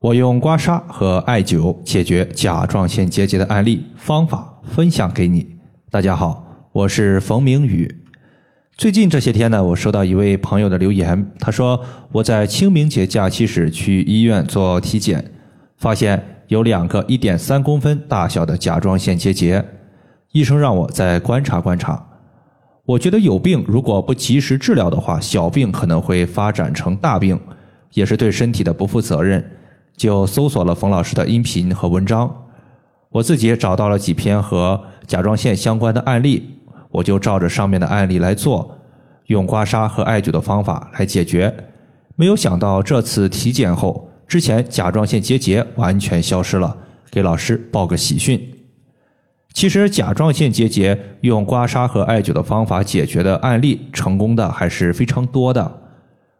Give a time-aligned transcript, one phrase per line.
[0.00, 5.46] 我用刮痧和艾灸解决甲状腺结节的案例方法分享给你。
[5.90, 6.42] 大家好，
[6.72, 7.96] 我是冯明宇。
[8.78, 15.32] 最近这些天呢，我收到一位朋友的留言，他说我在清明节假期时去医院做体检，
[15.76, 19.62] 发现有两个一点三公分大小的甲状腺结节，
[20.32, 22.02] 医生让我再观察观察。
[22.86, 27.38] 我觉得有病如果不及时治疗的话，小病可能会发展成大病，
[27.92, 29.44] 也是对身体的不负责任。
[30.00, 32.34] 就搜索了冯老师的音频和文章，
[33.10, 36.56] 我自己也找到了几篇和甲状腺相关的案例，
[36.90, 38.78] 我就照着上面的案例来做，
[39.26, 41.54] 用刮痧和艾灸的方法来解决。
[42.16, 46.74] 没有想到这次体检后，之前甲状腺结节完全消失了，
[47.10, 48.40] 给老师报个喜讯。
[49.52, 55.70] 其实甲状腺结节用刮痧和艾灸的方法解决的案例，成功的还是非常多的，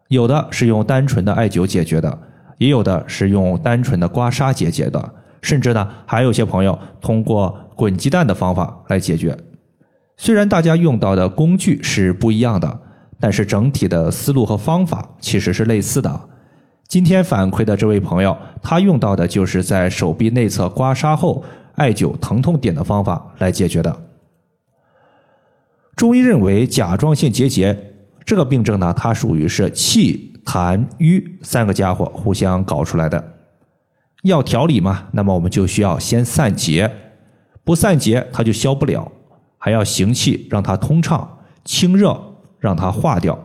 [0.07, 2.19] 有的是用单纯的艾灸解决的。
[2.61, 9.35] 也有的是用单纯的刮痧结节的，甚至呢，还有些朋友通过滚鸡蛋的方法来解决。
[10.15, 12.79] 虽然大家用到的工具是不一样的，
[13.19, 16.21] 但是整体的思路和方法其实是类似的。
[16.87, 21.43] 今天反馈的这位朋友，他用到的就是在手臂内侧刮痧后
[21.73, 24.03] 艾灸疼痛点的方法来解决的。
[25.95, 27.75] 中医认为甲状腺结节
[28.23, 30.27] 这个病症呢，它属于是气。
[30.45, 33.33] 痰瘀三个家伙互相搞出来的，
[34.23, 36.91] 要调理嘛，那么我们就需要先散结，
[37.63, 39.11] 不散结它就消不了，
[39.57, 42.19] 还要行气让它通畅，清热
[42.59, 43.37] 让它化掉，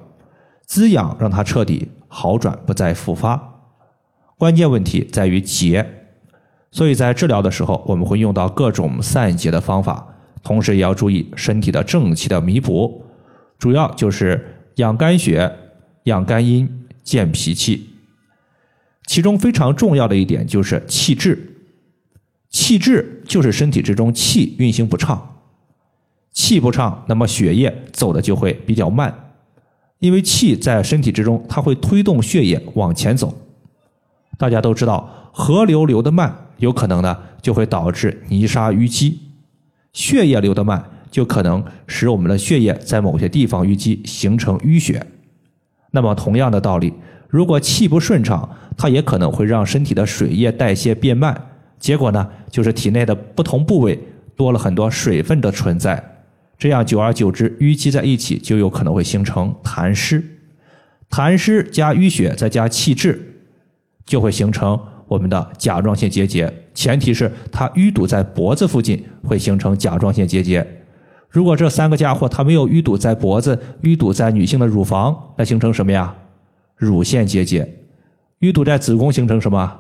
[0.67, 3.61] 滋养让它彻底好转不再复发。
[4.39, 5.87] 关键问题在于结，
[6.71, 10.07] 所以在治疗的时候我们会用到各种散结的方法，
[10.43, 13.05] 同时也要注意身体的正气的弥补，
[13.59, 15.53] 主要就是养肝血，
[16.05, 16.86] 养肝阴。
[17.07, 17.89] 健脾气，
[19.07, 21.53] 其中非常重要的一点就是气滞。
[22.51, 25.37] 气滞就是身体之中气运行不畅，
[26.33, 29.33] 气不畅，那么血液走的就会比较慢。
[30.01, 33.39] 因为气在身体之中，它会推动血液往前走。
[34.37, 39.21] 大家都知道，河流流得慢，有可能呢就会导致泥沙淤积；
[39.93, 45.07] 血液流得慢，就可能使我们的血液在某些地方淤积，形成淤血。
[45.91, 46.93] 那么同样的道理，
[47.29, 51.35] 如果气不顺畅，它也可能会让身体的水液代谢变慢，
[51.79, 53.99] 结果呢，就是体内的不同部位
[54.37, 56.03] 多了很多水分的存在，
[56.59, 60.23] 这样久而久之淤积在一起，就有可能会形成痰湿，
[61.11, 63.19] 痰湿加淤血再加气滞，
[64.05, 66.53] 就会形成我们的甲状腺结节。
[66.75, 70.67] 前提是它淤堵在脖子附近，会形成甲状腺结节。
[71.37, 76.17] 如果这三个家伙它没有淤堵在脖子，淤堵在女性的乳房，那形成什么呀？
[76.77, 77.71] 乳腺结节。
[78.41, 79.79] 淤堵在子宫形成什么？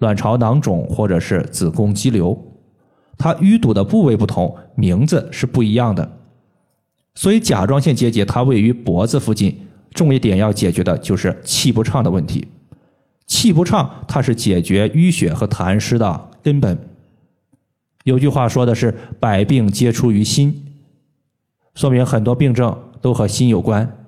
[0.00, 2.38] 卵巢囊肿或者是子宫肌瘤。
[3.16, 6.18] 它淤堵的部位不同，名字是不一样的。
[7.14, 9.58] 所以甲状腺结节它位于脖子附近，
[9.94, 12.46] 重一点要解决的就是气不畅的问题。
[13.26, 16.78] 气不畅，它是解决淤血和痰湿的根本。
[18.06, 20.64] 有句话说的是“百病皆出于心”，
[21.74, 24.06] 说明很多病症都和心有关。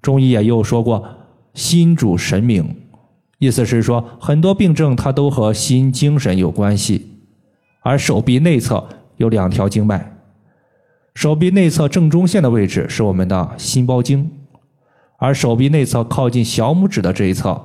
[0.00, 1.06] 中医也又说过
[1.52, 2.74] “心主神明”，
[3.38, 7.06] 意思是说很多病症它都和心精神有关系。
[7.82, 8.82] 而手臂内侧
[9.18, 10.16] 有两条经脉，
[11.14, 14.30] 手臂内侧正中线的位置是我们的心包经，
[15.18, 17.60] 而手臂内侧靠近小拇指的这一侧，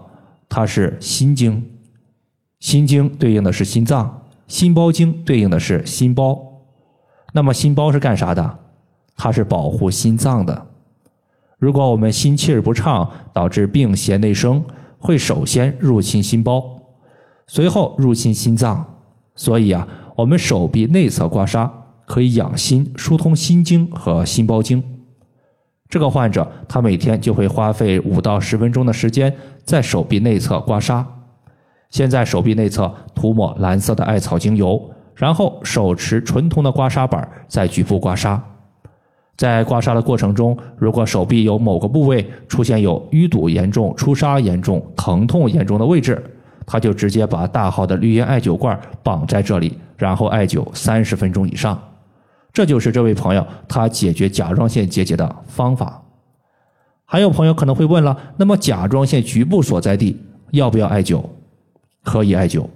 [0.49, 1.65] 它是心经。
[2.59, 4.20] 心经对应的是心脏。
[4.51, 6.37] 心包经对应的是心包，
[7.31, 8.59] 那么心包是干啥的？
[9.15, 10.67] 它是保护心脏的。
[11.57, 14.61] 如果我们心气儿不畅，导致病邪内生，
[14.99, 16.61] 会首先入侵心包，
[17.47, 18.85] 随后入侵心脏。
[19.35, 21.69] 所以啊，我们手臂内侧刮痧
[22.05, 24.83] 可以养心、疏通心经和心包经。
[25.87, 29.33] 这个患者他每天就会花费五到十分钟的时间
[29.63, 31.05] 在手臂内侧刮痧。
[31.91, 34.81] 先在手臂内侧涂抹蓝色的艾草精油，
[35.13, 38.39] 然后手持纯铜的刮痧板在局部刮痧。
[39.37, 46.23] 在刮痧的过程中，如果手臂有某个部位出现有淤堵严重、出痧严重、疼痛严重的位置，
[46.65, 51.81] 他就直接把大号的绿烟艾灸罐绑在这里，然后艾灸三十分钟以上。
[52.53, 56.03] 这就是这位朋友他解决甲状腺结节的方法。
[57.05, 60.21] 还有朋友可能会问了，那么甲状腺局部所在地
[60.51, 61.23] 要不要艾灸？
[62.03, 62.67] 可以艾灸。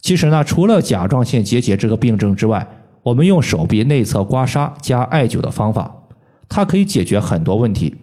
[0.00, 2.66] 其实呢，除了甲状腺结节这个病症之外，
[3.02, 5.94] 我们用手臂内侧刮痧加艾灸的方法，
[6.48, 7.94] 它可以解决很多问题。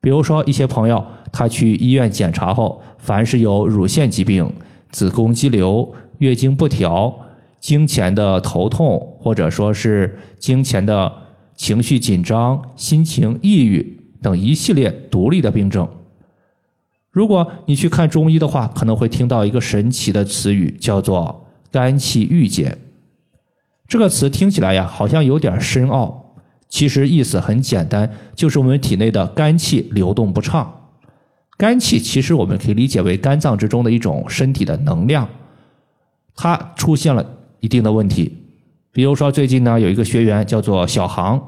[0.00, 4.50] 比如说，一些朋友他去医院检查后，凡是有乳腺疾病、
[4.90, 7.14] 子宫肌瘤、月经不调、
[7.60, 11.12] 经前的头痛，或者说是经前的
[11.54, 15.88] 情绪紧张、心情抑郁等一系列独立的病症。
[17.16, 22.76] 如果你去看中医的话，可能会听到一个神奇的词语，叫做“肝气郁结”。
[23.88, 26.34] 这个词听起来呀，好像有点深奥，
[26.68, 30.90] 其实意思很简单，就是我们体内的肝气流动不畅。
[31.56, 35.26] 肝气其实我们可以理解为肝脏之中的一种身体的能量，
[36.34, 37.24] 它出现了
[37.60, 38.30] 一定的问题。
[38.92, 41.42] 比如说最近呢，有一个学员叫做小航，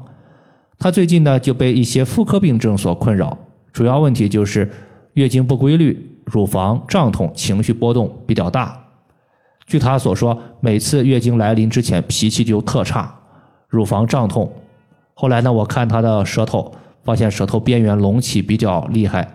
[0.78, 3.36] 他最近呢就被一些妇科病症所困扰，
[3.70, 4.66] 主要问题就是。
[5.18, 8.84] 月经不规律，乳房胀痛，情绪波动比较大。
[9.66, 13.12] 据他所说，每次月经来临之前脾气就特差，
[13.68, 14.48] 乳房胀痛。
[15.14, 16.72] 后来呢，我看他的舌头，
[17.02, 19.28] 发现舌头边缘隆起比较厉害。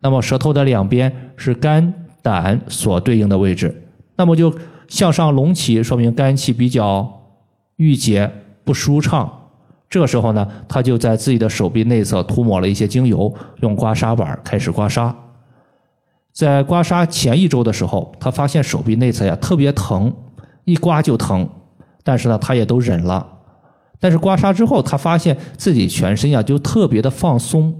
[0.00, 4.52] 那么舌头的两边是肝胆所对应的位置，那么就
[4.88, 7.28] 向上隆起，说明肝气比较
[7.76, 8.28] 郁结
[8.64, 9.41] 不舒畅。
[9.92, 13.30] 这时候呢，他就在自己的手臂内侧涂抹了一些精油，
[13.60, 15.14] 用刮痧板开始刮痧。
[16.32, 20.10] 在刮痧前一周的时候，他发现手臂内侧呀特别疼，
[20.64, 21.46] 一刮就疼，
[22.02, 23.26] 但是呢，他也都忍了。
[24.00, 27.74] 但是刮痧之后，他发现自己全身呀就特别的放松。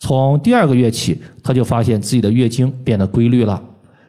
[0.00, 3.62] 从第二个月起，他就发现自己的月经变得规律了，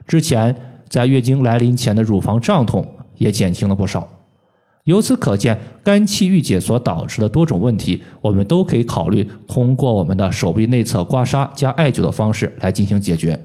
[0.08, 0.56] 之前
[0.90, 2.84] 在月经来临前的乳房胀痛
[3.18, 4.10] 也减轻了不少。
[4.86, 13.40] 由此可见，肝气郁结所导致的多种问题，我们都可以考虑通过我们的手臂内侧刮痧加艾灸的方式来进行解决。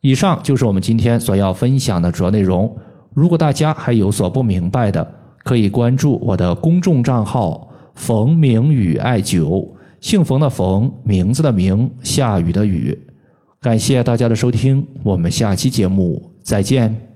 [0.00, 2.74] 以上就是我们今天所要分享的主要内容。
[3.14, 5.06] 如果大家还有所不明白的，
[5.44, 9.68] 可以关注我的公众账号“冯明宇艾灸”，
[10.00, 12.98] 姓冯的冯，名字的名，下雨的雨。
[13.60, 17.11] 感谢大家的收听，我们下期节目再见。